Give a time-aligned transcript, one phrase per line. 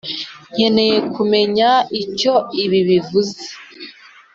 [0.53, 1.69] nkeneye kumenya
[2.01, 3.41] icyo ibi bivuze.